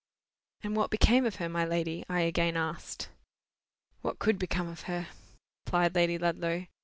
"And 0.63 0.75
what 0.75 0.89
became 0.89 1.27
of 1.27 1.35
her, 1.35 1.47
my 1.47 1.63
lady?" 1.63 2.03
I 2.09 2.21
again 2.21 2.57
asked. 2.57 3.09
"What 4.01 4.17
could 4.17 4.39
become 4.39 4.67
of 4.67 4.81
her?" 4.89 5.09
replied 5.67 5.93
Lady 5.93 6.17
Ludlow. 6.17 6.65